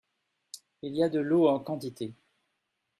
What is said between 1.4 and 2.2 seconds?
en quantité.